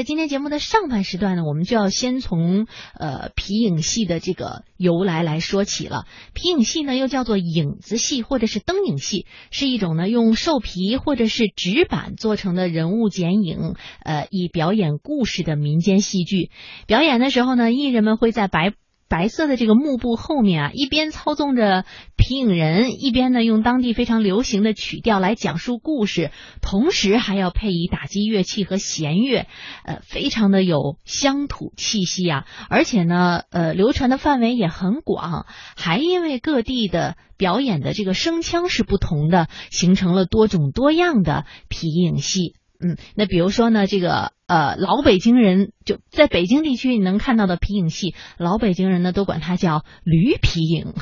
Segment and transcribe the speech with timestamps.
[0.00, 2.66] 在今天节目的上半时段呢，我们就要先从
[2.98, 6.06] 呃皮影戏的这个由来来说起了。
[6.32, 16.50] 皮影戏呢，又叫做影子戏或者是灯影戏，是一种呢用兽皮或者是纸板做成的人物剪影，呃，以表演故事的民间戏剧。
[16.86, 18.72] 表演的时候呢，艺人们会在白。
[19.10, 21.84] 白色的这个幕布后面啊，一边操纵着
[22.16, 26.30] 皮影人，一边呢用当地非常流行的曲调来讲述故事，
[26.62, 29.48] 同时还要配以打击乐器和弦乐，
[29.84, 32.46] 呃，非常的有乡土气息啊！
[32.68, 35.44] 而且呢，呃，流传的范围也很广，
[35.76, 42.54] 还因为各地的表演的这个声腔是不同的，形成了多种多样的皮影戏。
[42.80, 50.94] 嗯，那比如说呢，这个呃老北京人就在北京地区你能看到的皮影戏，老北京人呢都管它叫驴皮影。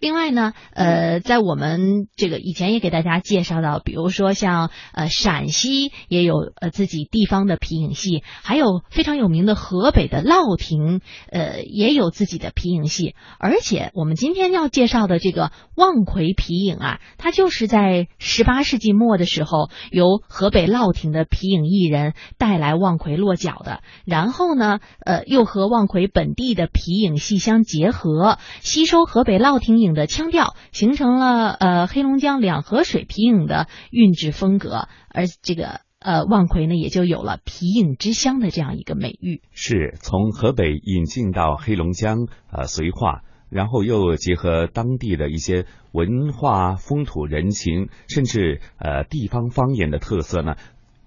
[0.00, 13.14] 另外呢，呃，在我们这个以前也给大家介绍到，比如说像呃陕西也有呃自己地方的皮影戏，还有非常有名的河北的烙亭，呃也有自己的皮影戏。
[13.38, 29.59] 而且我们今天要介绍的这个望奎皮影啊，它就是在十八世纪末的时候，由河北烙亭的皮影艺人带来望奎落脚的，然后呢，呃又和望奎本地的皮影戏相结合，吸收河北烙。
[29.60, 39.42] 皮影的腔调形成了呃黑龙江两河水皮影的韵致风格，而这个呃望奎呢也就有了皮影之乡的这样一个美誉。
[39.52, 50.56] 是从河北引进到黑龙江呃绥化，然后又结合当地的一些文化风土人情，甚至呃地方方言的特色呢。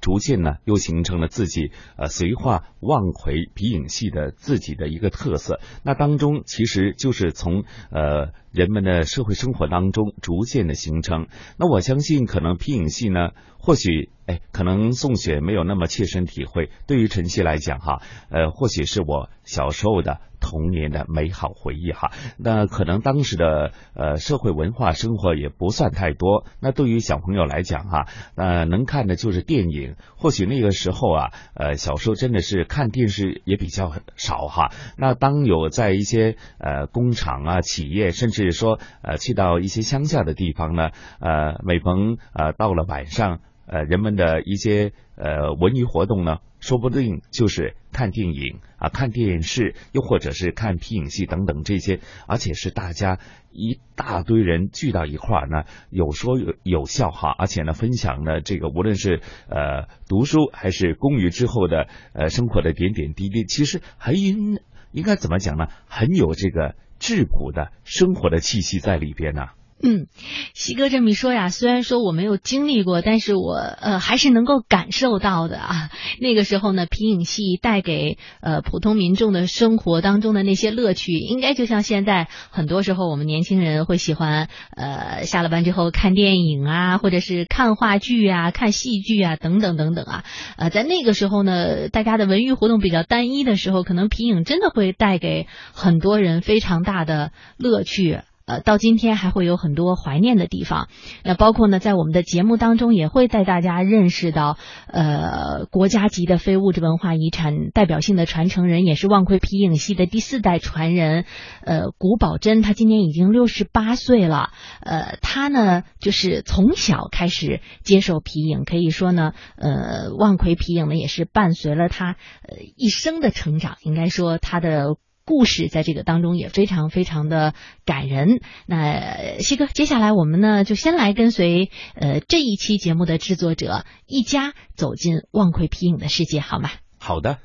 [0.04, 5.62] 逐渐呢，又形成了自己呃绥化望奎皮影戏的自己的一个特色。
[5.82, 11.28] 那当中其实就是从呃人们的社会生活当中逐渐的形成。
[11.58, 16.70] 那我相信，可能皮影戏呢，或许哎，可能宋雪没有那么切身体会。
[16.88, 20.20] 对于晨曦来讲哈，呃，或许是我小时候的。
[20.46, 26.46] 童年的美好回忆哈，那可能当时的呃社会文化生活也不算太多。
[26.60, 29.96] 那对于小朋友来讲哈，呃能看的就是电影。
[30.18, 34.74] 或许那个时候啊，呃小时候真的是看电视也比较少哈。
[34.98, 40.90] 那当有在一些呃工厂啊、企业，甚至说呃去到一些乡下的地方呢，
[41.22, 43.40] 呃每逢呃到了晚上。
[43.66, 53.20] 呃，人们的一些呃文娱活动呢，说不定就是看电影啊、看电视，又或者是看皮影戏等等这些，而且是大家
[53.52, 64.60] 一大堆人聚到一块儿呢，有说有有笑哈，而且呢，分享呢这个无论是呃读书还是公余之后的呃生活的点点滴滴，其实很应
[65.04, 65.68] 该怎么讲呢？
[65.88, 69.48] 很有这个质朴的生活的气息在里边呢。
[69.86, 70.08] 嗯，
[70.54, 75.90] 西哥这么一说呀，虽然说我没有经历过，但是我呃还是能够感受到的啊。
[76.22, 90.24] 那个时候呢，皮影戏带给呃普通民众的生活当中的那些乐趣，应该就像现在很多时候我们年轻人会喜欢呃下了班之后看电影啊，或者是看话剧啊、看戏剧啊等等等等啊。
[90.56, 98.22] 呃，在那个时候呢，大家的文娱活动比较单一的时候，可能皮影真的会带给很多人非常大的乐趣。
[98.46, 100.90] 呃，到今天还会有很多怀念的地方。
[101.24, 111.26] 那包括呢，在我们的节目当中也会带大家认识到，呃，国家级的非物质文化遗产代表性的传承人，也是望奎皮影戏的第四代传人，
[111.62, 114.50] 呃，古宝珍，他今年已经六十八岁了。
[114.82, 123.78] 呃，他呢，就是从小开始接受皮影，可以说呢，呃，望奎皮影呢也是伴随了他呃一生的成长。
[123.84, 124.98] 应该说他的。
[125.26, 127.54] 故事在这个当中也非常非常的
[127.86, 128.42] 感人。
[128.68, 136.70] 那西哥，接下来我们呢就先来跟随呃这一期节目的制作者一家走进望奎皮影的世界，好吗？
[137.00, 137.38] 好的。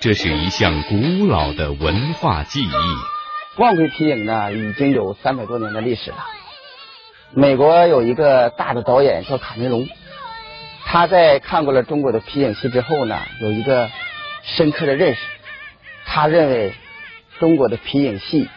[0.00, 2.70] 这是一项古老的文化技艺。
[3.58, 6.16] 望奎皮影呢已经有三百多年的历史了。
[7.34, 9.86] 美国有一个大的导演叫卡梅隆。
[10.84, 13.90] 他在看过了中国的皮影戏之后呢，有一个
[14.42, 15.20] 深刻的认识。
[16.04, 16.74] 他认为
[17.38, 18.48] 中国的皮影戏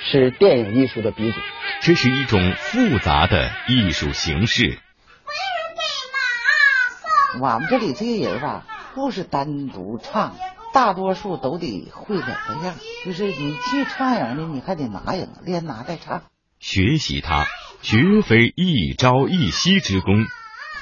[0.00, 1.38] 是电影艺术的鼻祖。
[1.82, 4.78] 这是一种复杂的艺术形式。
[7.40, 8.64] 我们这里这些人吧，
[8.94, 10.34] 不是单独唱，
[10.72, 12.74] 大多数都得会两个样。
[13.04, 16.22] 就是你去唱影呢，你还得拿影，连拿带唱。
[16.60, 17.46] 学习它，
[17.82, 20.26] 绝非一朝一夕之功。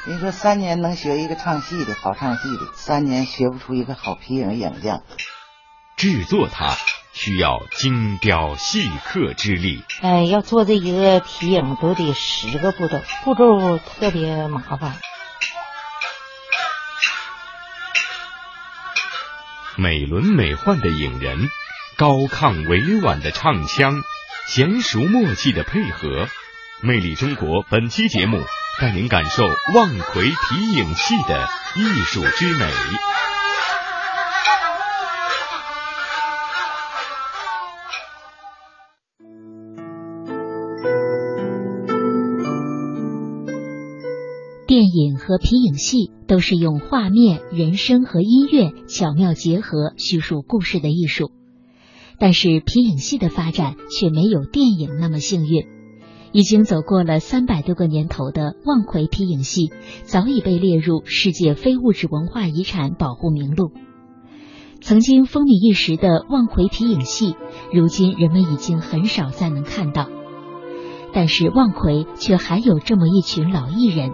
[0.06, 5.02] 你说三年能学一个唱戏的好唱戏的，三年学不出一个好皮影影匠。
[5.96, 6.74] 制作它，
[7.12, 9.84] 需要精雕细刻之力。
[10.00, 14.96] 哎，要做这一个皮影都得十个步骤，步骤特别麻烦。
[19.76, 21.50] 美轮美奂的影人，
[21.98, 24.02] 高亢委婉的唱腔，
[24.48, 26.26] 娴熟默契的配合，
[26.80, 28.42] 魅力中国本期节目
[28.78, 29.42] 带您感受
[29.74, 32.66] 望奎皮影戏的艺术之美。
[44.66, 51.32] 电影和皮影戏都是用画面、人声和音乐巧妙结合叙述故事的艺术，
[52.18, 55.79] 但是皮影戏的发展却没有电影那么幸运。
[56.32, 59.72] 已经走过了三百多个年头的望奎皮影戏，
[60.04, 63.72] 早已被列入世界非物质文化遗产保护名录。
[64.80, 67.34] 曾经风靡一时的望奎皮影戏，
[67.72, 70.08] 如今人们已经很少再能看到。
[71.12, 74.12] 但是望奎却还有这么一群老艺人。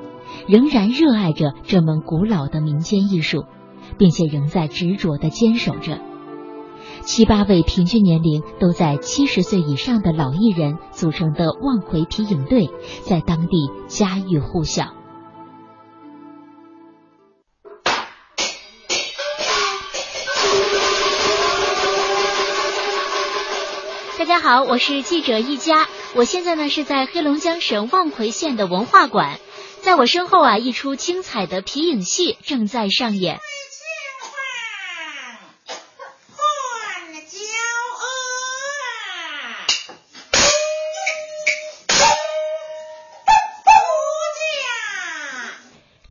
[0.49, 3.45] 仍然热爱着这门古老的民间艺术，
[3.97, 5.99] 并且仍在执着的坚守着。
[7.07, 12.69] 七八位平均年龄都在七十岁以上的老艺人组成的望奎皮影队，
[13.05, 14.93] 在当地家喻户晓。
[24.19, 25.87] 大家好，我是记者一家，
[26.17, 29.39] 我现在呢是在黑龙江省望奎县的文化馆。
[29.81, 33.39] 在我身后啊，一出精彩的皮影戏正在上演。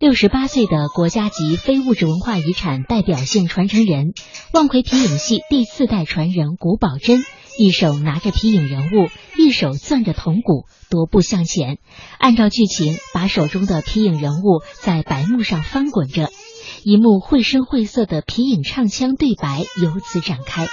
[0.06, 4.14] 六十八岁的国家级非物质文化遗产代表性传承人，
[4.54, 7.26] 望奎皮影戏第四代传人古宝珍。
[7.58, 11.80] 一手拿着皮影人物，一手攥着铜鼓，踱步向前，
[12.20, 16.30] 按照剧情把手中的皮影人物在白幕上翻滚着，
[16.84, 20.68] 一幕绘声绘色的皮影唱腔对白由此展开。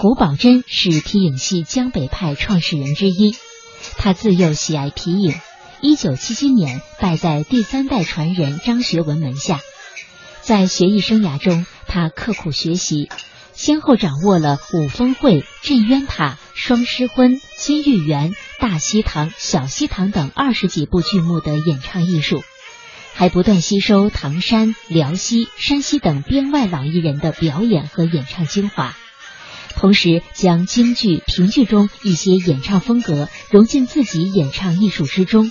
[0.00, 3.36] 古宝珍是皮影戏江北派创始人之一，
[3.98, 5.34] 他自幼喜爱皮影，
[5.82, 9.60] 一九七七年拜在第三代传人张学文门下，
[10.40, 13.10] 在学艺生涯中，他刻苦学习，
[13.52, 22.42] 先后掌握了五峰会、镇渊塔、双狮婚、金玉园、大西堂、小西堂等二十几部剧目的演唱艺术，
[23.12, 28.96] 还不断吸收唐山、辽西、山西等编外老艺人的表演和演唱精华。
[29.80, 35.50] 同时，将京剧、评剧中一些演唱风格融进自己演唱艺术之中，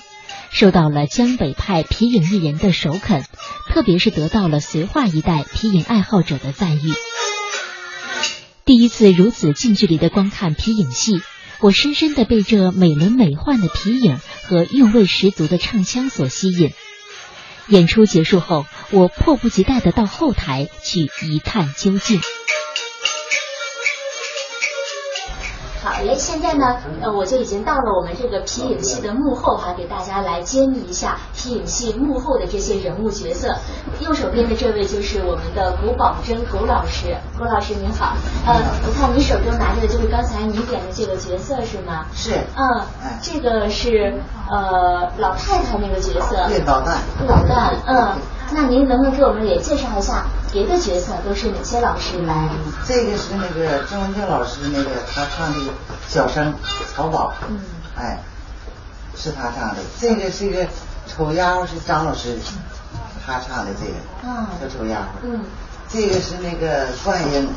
[0.52, 3.26] 受到了江北派皮影艺人的首肯，
[3.70, 6.94] 特别是得到了绥化一带皮影爱好者的赞誉。
[8.66, 11.24] 第一次如此近距离的观看皮影戏，
[11.60, 16.72] 我深深的被这美轮美奂的皮影和韵味十足的唱腔所吸引。
[17.68, 22.22] 演出结束后，我迫不及待的到后台去一探究竟。
[25.82, 33.56] 好嘞，现在呢，呃，我就已经到了我们这个皮影戏的幕后哈，给大家来揭秘一下皮影戏幕后的这些人物角色。
[34.02, 38.14] 右手边的这位就是我们的古宝珍古老师，古老师您好。
[38.46, 38.56] 呃，
[38.86, 42.06] 我看你手中拿着的就是刚才你点的这个角色是吗？
[42.14, 42.32] 是。
[42.58, 42.84] 嗯，
[43.22, 46.46] 这个是呃老太太那个角色。
[46.50, 46.98] 对，老旦。
[47.26, 48.18] 老旦，嗯。
[48.52, 52.50] 那您能不能给我们也介绍一下别的角色都是哪些老师来？
[52.88, 55.60] 这个是那个郑文静老师，那个他唱的
[56.08, 56.54] 小生
[56.96, 57.60] 曹宝，嗯，
[57.96, 58.20] 哎，
[59.16, 59.78] 是他唱的。
[60.00, 60.66] 这个是一个
[61.08, 62.38] 丑丫鬟，是张老师，
[63.26, 65.04] 他唱的这个，嗯，叫丑丫鬟。
[65.24, 65.42] 嗯，
[65.88, 67.48] 这个是那个冠英，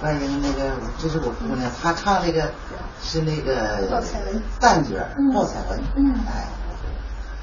[0.00, 0.70] 冠英那个
[1.02, 2.50] 这是我姑娘，她唱那个
[3.02, 4.00] 是那个
[4.60, 4.96] 旦角，
[5.34, 6.46] 鲍彩文，嗯，哎。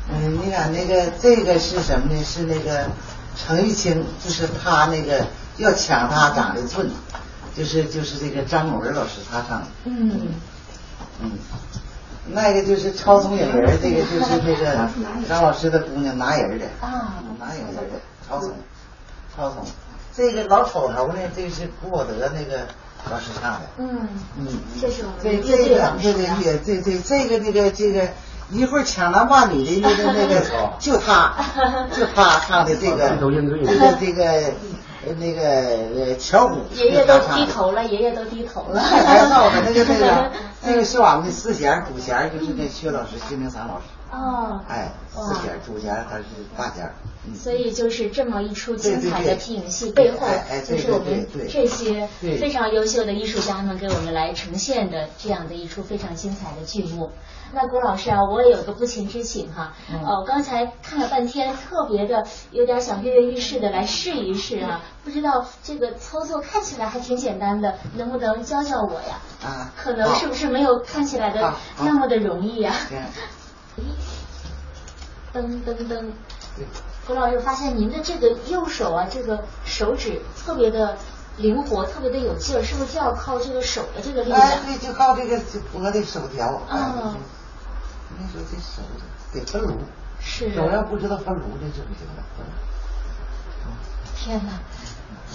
[0.10, 2.24] 嗯，你俩那个这个是什么呢？
[2.26, 2.88] 是那个
[3.36, 5.26] 程玉清，就是他那个
[5.58, 6.90] 要抢他长的寸，
[7.56, 10.22] 就是就是这个张文老师他唱的，嗯，
[11.22, 11.32] 嗯，
[12.30, 14.90] 那个就是超松影人，这个就是那个
[15.28, 18.52] 张老师的姑娘拿人的，啊，拿影人的超松，
[19.36, 19.66] 超松，
[20.16, 22.68] 这个老丑头呢，这个是古宝德那个
[23.12, 24.48] 老师唱的，嗯，嗯，
[24.80, 28.10] 这是我们这这个老师啊对对对对对，这个这个这个
[28.54, 30.42] 一会儿抢男霸女的那个那个，
[30.80, 31.34] 就他，
[31.92, 34.24] 就他唱的这个这个这个
[35.06, 38.80] 呃那个呃巧虎，爷爷都低头了，爷爷都低头了。
[38.80, 40.32] 还还闹的那个那个
[40.62, 46.24] 那个是我们的四弦，主弦就是那薛老师薛明山老师，哦，哎，哇四弦主弦还是
[46.58, 46.90] 大弦，
[47.28, 50.28] 嗯，所以就是这么一出精彩的皮影戏背后
[50.66, 52.08] 就是我们对对对这些
[52.40, 57.12] 非常优秀的艺术家们给我们来呈现的这样的一出非常精彩的剧目。
[57.54, 69.20] 那郭老师啊，我也有个不情之请哈，嗯呃，我刚才看了半天，特别的有点想跃跃欲试的来试一试啊，不知道这个操作看起来还挺简单的，能不能教教我呀？
[69.44, 72.74] 啊，可能是不是没有看起来的那么的容易呀？
[75.34, 76.12] 噔噔噔。
[77.06, 80.98] 郭老师，发现您的这个右手啊，这个手指特别的
[81.38, 84.40] 灵活，特别的有劲儿，是不是就要靠这个手的这个力量？
[84.40, 85.40] 哎，对，就靠这个
[85.72, 87.20] 脖的手条，哎，哦你
[88.32, 88.82] 说这手
[89.34, 89.78] 得分炉，
[90.20, 90.54] 是。
[90.54, 92.24] 手要不知道分炉，这就不行了。
[94.16, 94.52] 天哪，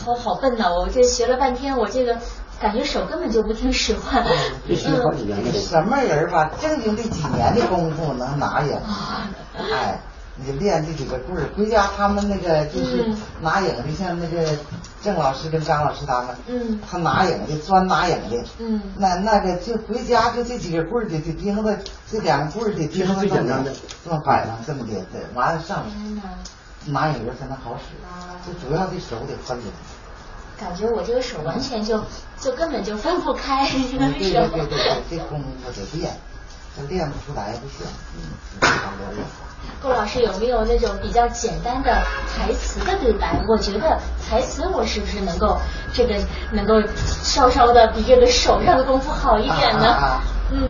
[0.06, 0.70] 我好笨呐！
[0.70, 2.18] 我这学了半天，我这个
[2.58, 4.24] 感觉手根本就不听使唤。
[4.66, 8.76] 必须好几年这什么人吧，正经的几年的功夫能拿下？
[8.76, 10.00] 啊哎，
[10.44, 13.16] 你练这几个棍儿，回家他们那个就是嗯。
[13.42, 14.48] 拿影的，像那个
[15.02, 16.80] 郑老师跟张老师他们，嗯。
[16.88, 18.80] 他拿影的，专拿影的，嗯。
[18.96, 21.78] 那那个就回家就这几个棍儿得得盯着，
[22.10, 23.72] 这两个棍儿得盯着最简单的。
[24.04, 26.22] 这么摆上这么的，对，完了上天哪，
[26.92, 27.96] 拿影的才能好使，
[28.46, 29.66] 就主要的手得分流。
[30.58, 32.02] 感觉我这个手完全就
[32.40, 33.98] 就根本就分不开对。
[33.98, 36.16] 对对对，这功夫得练，
[36.78, 37.86] 这练不出来不行。
[38.14, 38.20] 嗯。
[39.82, 41.92] 郭老师有没有那种比较简单的
[42.34, 43.40] 台词的对白？
[43.48, 45.58] 我觉得台词我是不是能够
[45.94, 46.20] 这个
[46.52, 46.74] 能够
[47.22, 49.86] 稍稍的比这个手上的功夫好一点呢？
[49.86, 50.68] 啊啊啊嗯，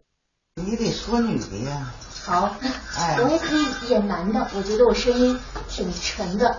[0.56, 1.90] 你得说女的呀。
[2.24, 2.54] 好，
[2.98, 6.56] 哎我也可以演男的，我觉得我声音挺沉的。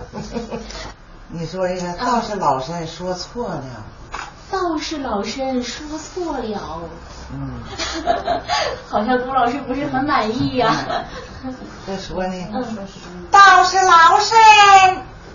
[1.32, 3.62] 你说一个道士老身说错了，
[4.50, 6.80] 道士老身说错了，
[7.32, 7.60] 嗯，
[8.88, 10.74] 好像龚老师不是很满意呀、
[11.86, 12.86] 再说呢，嗯，
[13.30, 14.36] 道士老身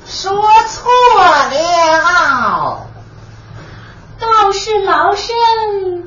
[0.05, 0.33] 说
[0.67, 2.87] 错了，
[4.19, 5.33] 道士老身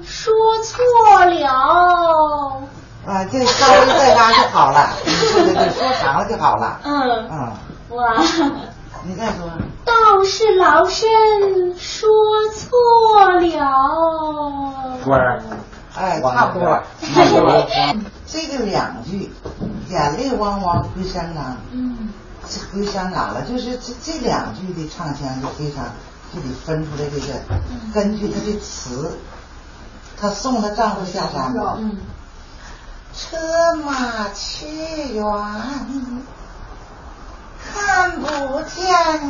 [0.05, 0.85] 说错
[1.25, 2.63] 了。
[3.07, 7.53] 啊，这稍微再拉就好了，对对对，说长了就好了，嗯，嗯，
[7.97, 8.15] 哇。
[9.05, 9.49] 你再说，
[9.87, 11.09] 道士老身
[11.79, 12.09] 说
[12.53, 12.67] 错
[13.41, 14.99] 了。
[15.05, 15.41] 官儿
[15.99, 17.67] 哎，差不多，差不多，
[18.27, 19.31] 这个两句，
[19.89, 21.57] 眼泪汪汪回山岗。
[21.73, 22.11] 嗯
[22.51, 25.85] 这回香港了，就是这这两句的唱腔就非常
[26.33, 27.35] 就得分出来这个，
[27.93, 29.19] 根据他的词，
[30.19, 31.99] 她送她丈夫下山嘛，嗯
[33.15, 34.67] 车马去
[35.13, 35.25] 远，
[37.75, 38.27] 看不
[38.63, 38.89] 见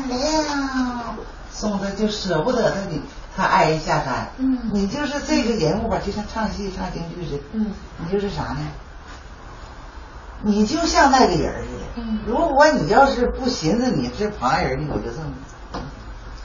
[0.08, 1.16] 了，
[1.50, 3.02] 送她就舍不得她的
[3.38, 4.28] 她爱人下山。
[4.38, 8.58] 嗯你就是这个人物吧，就像唱戏唱京剧似的，嗯你就是啥呢？
[10.42, 12.02] 你就像那个人似的。
[12.02, 15.32] 嗯如果你要是不寻思你是旁人呢，我就这么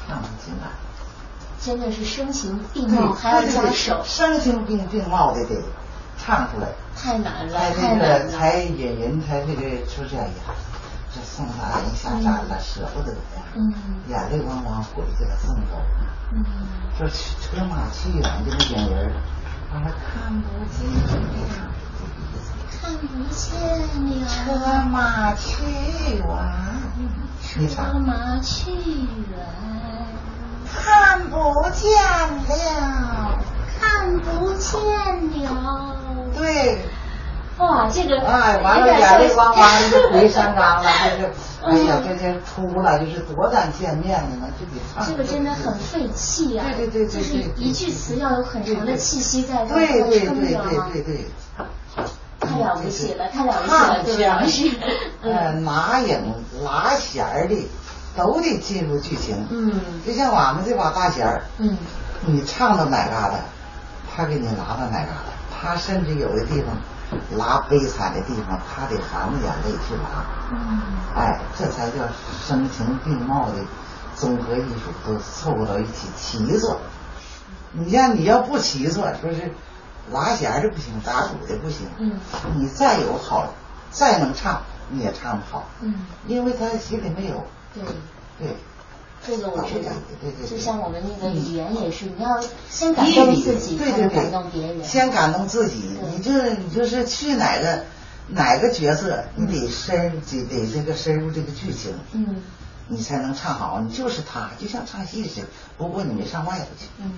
[0.07, 0.69] 唱不进来。
[1.59, 5.55] 真的是声情并，茂，还要加手，声情并并茂的得
[6.17, 8.29] 唱出来，太难了，才太难那个了。
[8.29, 10.53] 才引人才这个出这哎呀，
[11.13, 13.73] 这送他爱人下山了，舍不得呀，嗯
[14.09, 15.79] 眼泪汪汪回去了送走。
[16.31, 16.43] 嗯
[16.97, 19.13] 说车马去远的那点人，
[19.71, 21.69] 完了看不见了。
[22.81, 25.63] 看不见车了，马去
[26.17, 26.25] 远，
[27.41, 29.37] 车，马去远，
[30.65, 31.91] 看不见
[32.47, 33.39] 了。
[33.79, 34.71] 看不见
[35.53, 35.95] 了。
[36.35, 36.85] 对，
[37.63, 41.31] 哇，这个哎，完了，眼泪汪汪汪就回山岗了， 这是，
[41.63, 45.05] 哎呀，这这出了，就是多难见面的呢，就得唱。
[45.07, 51.25] 这个真的很费气呀、对对对对就是对对一句词要有很长的气息在对对对撑对着啊对对，
[52.39, 54.69] 太了不起了，太了不起了，对老师。
[55.21, 57.55] 呃，嗯拿影拿弦儿的
[58.17, 59.47] 都得进入剧情。
[59.49, 61.77] 嗯就像俺们这把大弦儿，嗯
[62.25, 63.35] 你唱到哪嘎达，
[64.13, 65.33] 他给你拿到哪嘎达。
[65.61, 66.75] 他甚至有的地方
[67.37, 70.25] 拉悲惨的地方，他得含着眼泪去拉。
[70.51, 70.81] 嗯
[71.15, 71.97] 哎，这才叫
[72.47, 73.53] 声情并茂的
[74.15, 76.79] 综合艺术都凑合到一起齐作。
[77.71, 79.51] 你像你要不齐作，说是
[80.11, 82.19] 拉弦的不行，打鼓的不行，嗯，
[82.55, 83.53] 你再有好，
[83.91, 85.93] 再能唱，你也唱不好，嗯，
[86.27, 87.83] 因为他心里没有，对，
[88.39, 88.57] 对，
[89.25, 97.83] 这个我知道，对对对，就像我们那个语言也是，你要先感动自己，对对对，感动别人，先感动自己，你就你就是去哪个
[98.29, 102.35] 哪个角色，你得深得得这个深入这个剧情，嗯。
[102.89, 105.47] 你才能唱好，你就是他，就像唱戏似的。
[105.77, 107.09] 不过你没上外头去，嗯，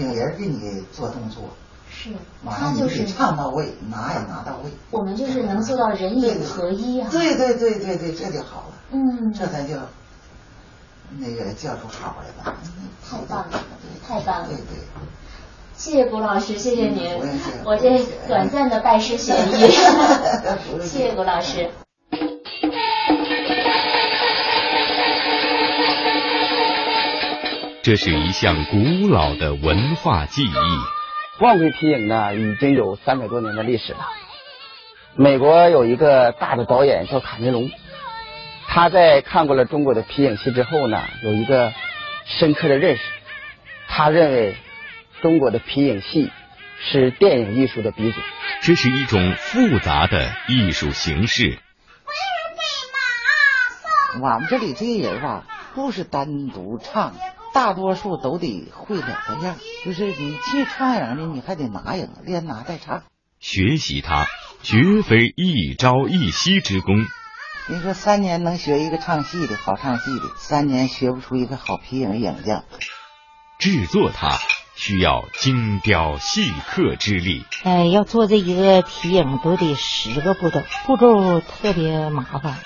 [0.00, 1.42] 影人给你做动作，
[1.90, 2.10] 是，
[2.48, 4.70] 他就是唱到位，拿也拿到位。
[4.92, 7.08] 我们就是能做到人影合一啊。
[7.10, 8.74] 对对对对对，这就好了。
[8.92, 9.74] 嗯，这才叫
[11.18, 12.56] 那个叫出好来吧。
[13.08, 13.64] 太棒了，
[14.06, 14.48] 太棒了。
[14.48, 14.62] 对对。
[15.74, 17.16] 谢谢谷老师，谢谢您。
[17.64, 19.70] 我这短暂的拜师学艺。
[20.82, 21.70] 谢谢谷老师。
[27.82, 30.52] 这是一项古老的文化技艺。
[31.40, 34.00] 望奎皮影呢，已经有三百多年的历史了。
[35.14, 37.70] 美国有一个大的导演叫卡梅隆，
[38.70, 41.72] 他在看过了中国的皮影戏之后呢，有一个
[42.26, 43.02] 深刻的认识。
[43.88, 44.54] 他认为
[45.22, 46.30] 中国的皮影戏
[46.78, 48.20] 是电影艺术的鼻祖。
[48.62, 51.58] 这是一种复杂的艺术形式。
[54.20, 55.44] 我们这里这些人吧，
[55.74, 57.14] 不是单独唱。
[57.54, 63.02] 大多数都得会两个样，就是你去唱影呢，你还得拿影，连拿带唱。
[63.40, 64.26] 学习它，
[64.62, 66.94] 绝非一朝一夕之功。
[67.70, 72.64] 你说三年能学一个唱戏的好唱戏的，三年学不出一个好皮影影匠。
[73.58, 74.38] 制作它
[74.74, 77.44] 需要精雕细刻之力。
[77.64, 82.58] 哎，要做这一个皮影都得十个步骤，步骤特别麻烦。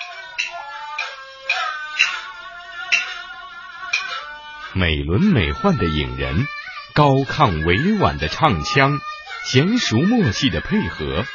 [4.73, 6.47] 美轮美奂的影人，
[6.95, 9.01] 高亢委婉的唱腔，
[9.51, 11.25] 娴熟默契的配合，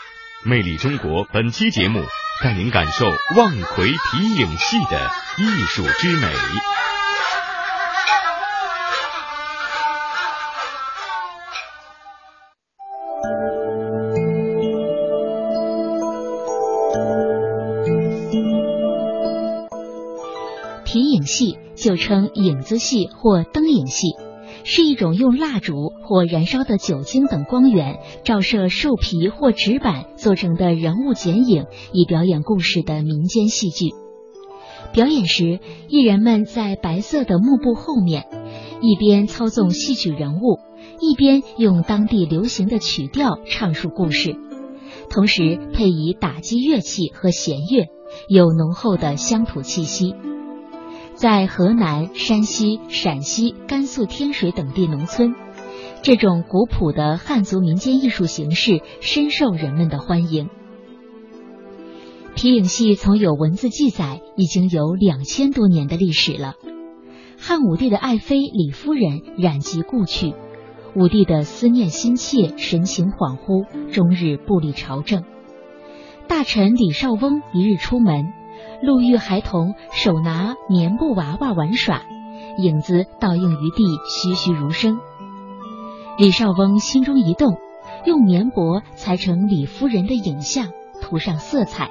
[0.42, 2.02] 魅力中国本期节目
[2.40, 3.04] 带您感受
[3.36, 6.28] 望奎皮影戏的艺术之美。
[20.84, 21.58] 皮影戏。
[21.78, 24.08] 就称影子戏或灯影戏，
[24.64, 33.90] 是一种用蜡烛或燃烧的酒精等光源照射兽皮或纸板做成的人物剪影，以表演故事的民间戏剧。
[34.92, 38.26] 表演时，艺人们在白色的幕布后面，
[38.80, 40.58] 一边操纵戏曲人物，
[41.00, 44.36] 一边用当地流行的曲调唱述故事，
[45.10, 47.88] 同时配以打击乐器和弦乐，
[48.28, 50.14] 有浓厚的乡土气息。
[51.18, 55.34] 在河南、山西、陕西、甘肃天水等地农村，
[56.00, 60.48] 这种古朴的汉族民间艺术形式深受人们的欢迎。
[62.36, 66.54] 皮影戏从有文字记载已经有两千多年的历史了。
[67.36, 70.34] 汉武帝的爱妃李夫人染疾故去，
[70.94, 75.24] 武帝的思念心切，神情恍惚，终日不理朝政。
[76.28, 78.37] 大臣李少翁一日出门。
[78.82, 82.02] 路遇孩童手拿棉布娃娃玩耍，
[82.58, 84.98] 影子倒映于地，栩栩如生。
[86.18, 87.58] 李少翁心中一动，
[88.04, 90.68] 用棉帛裁成李夫人的影像，
[91.00, 91.90] 涂上色彩，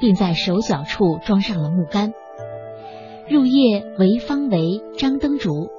[0.00, 2.12] 并在手脚处装上了木杆。
[3.28, 5.70] 入夜为方为，张灯烛，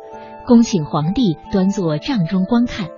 [0.48, 2.90] 恭请皇帝端坐帐中观看。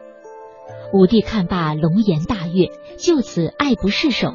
[0.94, 4.34] 武帝看罢，龙颜大悦，就此爱不释手。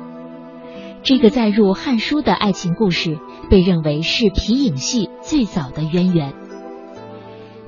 [1.05, 3.19] 这个载入《汉书》的爱情故事，
[3.51, 6.33] 被认为是皮影戏最早的渊源。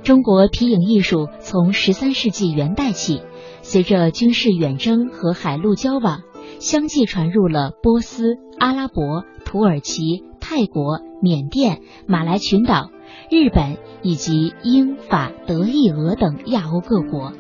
[0.04, 3.22] 中国皮影艺术从十三世纪元代起，
[3.60, 6.20] 随着军事远征和海陆交往，
[6.60, 12.90] 相继传入了波斯、阿拉伯、土耳其、泰国、缅甸、马来群岛、
[13.32, 17.32] 日本以及英法德意俄等亚欧各国。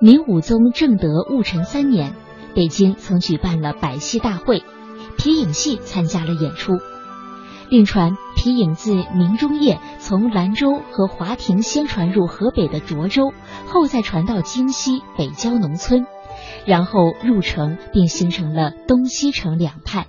[0.00, 2.14] 明武宗正德戊辰三年。
[2.54, 4.62] 北京曾举办了百戏大会，
[5.18, 6.74] 皮影戏参加了演出。
[7.68, 13.32] 并传皮影自明中叶从兰州和华亭先传入河北的涿州，
[13.66, 16.06] 后再传到京西北郊农村，
[16.66, 20.06] 然后入城，并形成了东西城两派。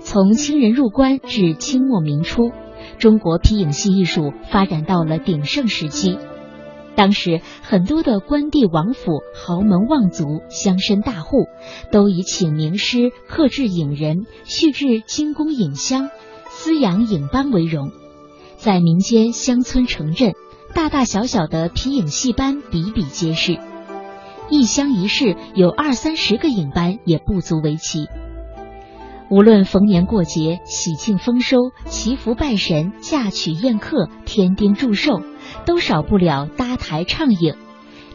[0.00, 2.52] 从清人入关至清末明初，
[2.98, 6.18] 中国皮影戏艺术发展到了鼎盛时期。
[6.96, 11.46] 当时很多的官地王府、豪门望族、乡绅大户，
[11.90, 16.10] 都以请名师、刻制影人、续制精工影箱、
[16.48, 17.90] 饲养影班为荣，
[18.56, 20.34] 在民间乡村城镇
[20.72, 23.58] 大大小小的皮影戏班比比皆是，
[24.48, 28.06] 一乡一市有二三十个影班也不足为奇。
[29.30, 35.22] 无论逢年过节、喜庆丰收、祈福拜神、嫁娶宴客、添丁祝寿，
[35.66, 37.56] 都少不了搭台唱影。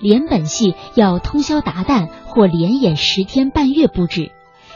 [0.01, 4.31] 连本戏要通宵达旦或连演十天半月不止，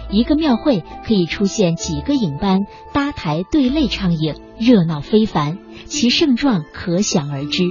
[0.09, 7.63] 一个庙会可以出现几个影班搭台对擂唱影，热闹非凡，其盛状可想而知。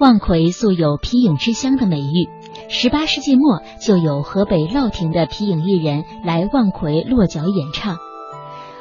[0.00, 2.28] 望奎素有皮影之乡的美誉，
[2.68, 7.96] 十八世纪末就有河北乐亭的皮影艺人来望奎落脚演唱。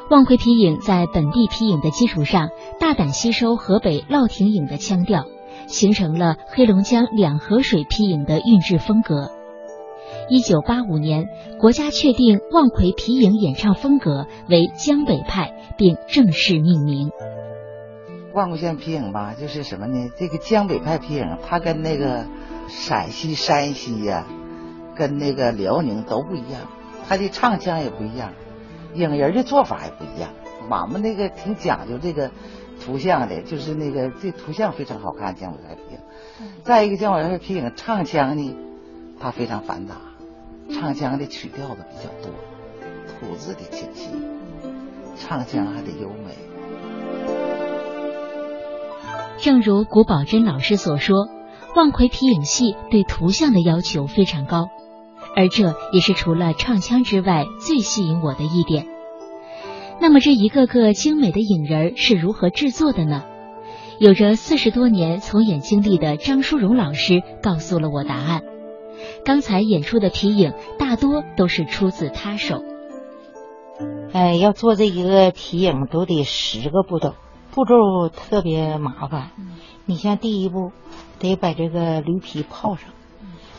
[0.10, 5.26] 望奎皮影在本地皮影的基础上，大胆吸收河北乐亭影的腔调。
[5.68, 9.32] 形成了黑龙江两河水皮影的韵致风格。
[10.30, 11.26] 一九八五年，
[11.60, 17.12] 国家确定望奎皮影演唱风格为江北派，并正式命名。
[18.34, 20.10] 望奎县皮影吧，就是什么呢？
[20.18, 22.26] 这个江北派皮影，它跟那个
[22.70, 24.26] 陕西、山西呀，
[24.96, 26.62] 跟那个辽宁都不一样，
[27.10, 28.32] 它的唱腔也不一样，
[28.98, 30.32] 影人的做法也不一样。
[30.70, 32.32] 俺们那个挺讲究这个。
[32.80, 36.00] 图像的，就是那个这图像非常好看，江北派皮影。
[36.64, 38.56] 再一个，江北派皮影唱腔呢，
[39.20, 39.96] 它非常繁杂，
[40.72, 42.32] 唱腔的曲调子比较多，
[43.08, 44.12] 吐字的清晰，
[45.16, 46.38] 唱腔还得优美。
[49.40, 51.28] 正如古宝珍老师所说，
[51.76, 54.68] 望奎皮影戏对图像的要求非常高，
[55.38, 58.88] 而这也是除了唱腔之外最吸引我的一点。
[60.02, 63.24] 那么这一个个精美的影人是如何制作的呢？
[64.00, 68.42] 有着四十多年从演经历的张淑荣老师告诉了我答案。
[69.24, 72.64] 刚才演出的皮影大多都是出自他手。
[74.14, 77.14] 哎，要做这一个皮影都得十个步骤，
[77.52, 79.30] 步骤特别麻烦。
[79.86, 80.72] 你像第一步，
[81.20, 82.90] 得把这个驴皮泡上，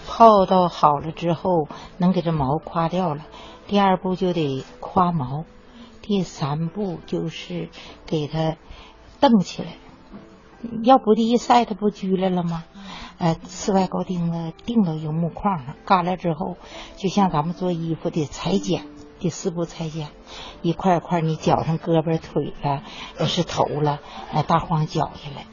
[0.08, 1.68] 泡到好了之后，
[1.98, 3.26] 能给这毛夸掉了。
[3.66, 5.44] 第二步就得夸毛。
[6.00, 7.68] 第三步就是
[8.06, 8.56] 给它
[9.20, 9.68] 蹬起来，
[10.82, 12.64] 要不第一晒它不拘来了吗？
[13.18, 16.56] 呃，刺外高钉子钉到一个木框上，干了之后，
[16.96, 18.86] 就像咱们做衣服的裁剪，
[19.18, 20.08] 第四步裁剪，
[20.62, 23.98] 一块一块你绞上胳膊腿了，是头了，
[24.32, 25.44] 呃，大荒绞下来。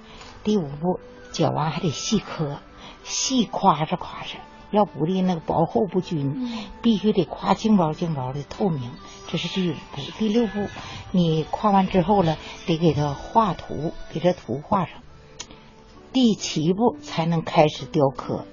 [0.46, 1.02] 第五步
[1.34, 2.60] 绞完还得细磕，
[3.06, 4.40] 细夸着夸着。
[4.72, 8.92] 要不的那个薄厚不均，必须得夸净薄净薄的透明，
[9.28, 10.02] 这是第五步。
[10.18, 10.68] 第六步，
[11.12, 15.02] 你夸完之后了，得给它画图，给这图画上。
[16.12, 18.46] 第七步才能开始雕刻。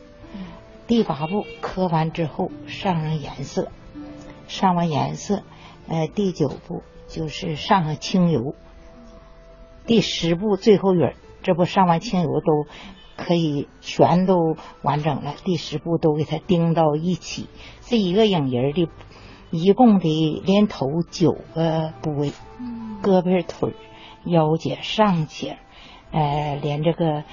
[0.87, 3.73] 第八步刻完之后上上颜色，
[4.47, 5.43] 上完颜色，
[5.89, 8.55] 呃，第九步就是上上清油。
[9.87, 12.67] 第十步最后影，这不上完清油都。
[13.23, 17.47] 可以全都完整了，第十步都给它钉到一起。
[17.81, 18.89] 这一个影人的，
[19.51, 22.33] 一共得连头九个部位，
[23.03, 23.75] 胳膊、腿、
[24.25, 25.59] 腰节、上节，
[26.11, 27.25] 呃，连这个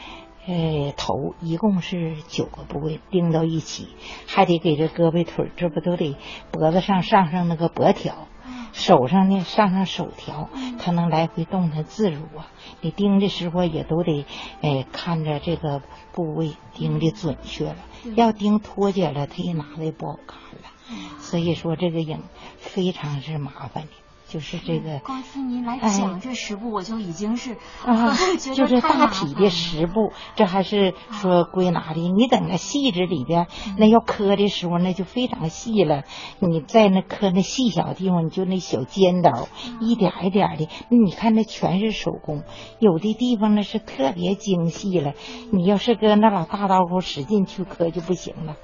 [0.47, 3.87] 呃头，一共是九个部位钉到一起，
[4.27, 6.15] 还得给这胳膊腿，这不都得
[6.51, 8.27] 脖子上上上那个脖条。
[8.71, 12.47] 手上呢，上上手条，它能来回动弹自如啊！
[12.81, 14.25] 你钉的时候也都得，
[14.61, 15.81] 哎，看着这个
[16.13, 17.77] 部位钉的准确了，
[18.15, 21.19] 要钉脱节了，它一拿的不好看了。
[21.19, 22.23] 所以说，这个影
[22.57, 23.89] 非常是麻烦的。
[24.29, 31.99] 就是这个，光听您来讲这十步，我就已经是啊， 就是大体的十步，这还是说归纳的。
[31.99, 36.03] 你等那细致里边，那要磕的时候，那就非常细了。
[36.37, 39.47] 你在那磕那细小地方，你就那小尖刀，
[39.81, 42.43] 一点一点的，你看那全是手工。
[42.77, 45.13] 有的地方呢是特别精细了，
[45.51, 48.57] 你要是搁那老大刀口使劲去磕就不行了。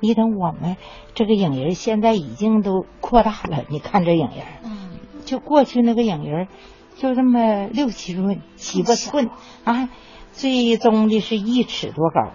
[0.00, 0.76] 你等我们
[1.14, 4.87] 这个影人现在已经都扩大了，你看这影人。
[5.28, 6.48] 就过去那个影人，
[6.96, 9.28] 就这么六七寸、七八寸
[9.64, 9.90] 啊，
[10.32, 12.32] 最终的是一尺多高。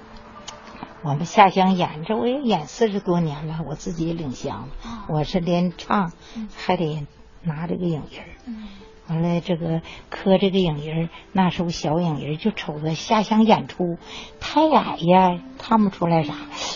[1.02, 4.70] 我们下乡演这，我也演四十多年了，我自己领乡，
[5.10, 6.12] 我是连唱
[6.56, 7.08] 还得
[7.42, 8.68] 拿这个影人。
[9.08, 13.98] 完了，这个磕这个影人，那时候小影人就瞅着下乡演出
[14.40, 16.36] 太矮呀，看不出来啥，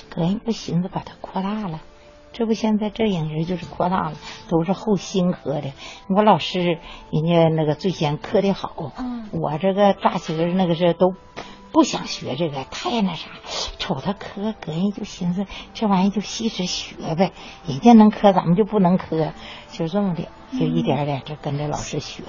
[0.09, 1.79] 哥人不寻思把它扩大了。
[2.37, 4.13] 这不现在这影人就是扩大了，
[4.47, 5.73] 都是后新刻的。
[6.07, 6.77] 我老师
[7.09, 8.91] 人家那个最先刻的好，
[9.31, 11.15] 我这个扎起儿那个是都
[11.71, 13.27] 不想学这个，太那啥。
[13.79, 17.31] 瞅他刻，个人就寻思这玩意就细致学呗，
[17.65, 19.33] 人家能刻，咱们就不能刻，
[19.71, 20.27] 就这么的，
[20.59, 22.21] 就一点点就跟着老师学。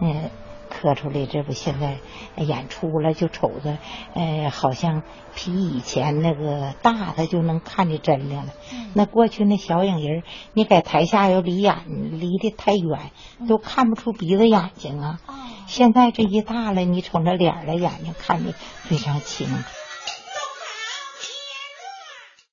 [0.00, 0.30] 嗯，
[0.70, 1.98] 刻出来，这不现在
[2.42, 3.76] 演出了，就瞅着，
[4.14, 5.02] 呃，好像
[5.34, 8.52] 比以前那个大他就能看见真亮了。
[8.94, 10.22] 那过去那小影人，
[10.54, 13.10] 你在台下要离眼离得太远，
[13.48, 15.20] 都看不出鼻子眼睛啊。
[15.66, 18.52] 现在这一大了，你瞅那脸儿了，眼睛看的
[18.84, 19.79] 非常清楚。